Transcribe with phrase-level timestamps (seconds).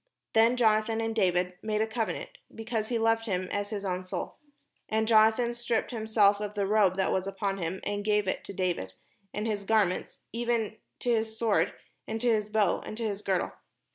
[0.33, 4.37] Then Jonathan and David made a covenant, because he loved him as his own soul.
[4.89, 8.51] And Jonathan stripped himself of the robe that was upon him, and gave it to
[8.55, 8.93] David,
[9.31, 11.73] and his garments, even to his sword,
[12.07, 13.51] and to his bow, and to his girdle.